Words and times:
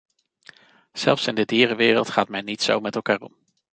Zelfs 0.93 1.27
in 1.27 1.35
de 1.35 1.45
dierenwereld 1.45 2.09
gaat 2.09 2.29
men 2.29 2.45
niet 2.45 2.61
zo 2.61 2.79
met 2.79 2.95
elkaar 2.95 3.19
om. 3.21 3.35